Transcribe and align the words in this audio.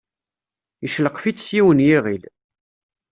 Yeccelqef-itt 0.83 1.43
s 1.45 1.47
yiwen 1.55 1.77
n 1.83 1.85
yiɣil. 1.87 2.23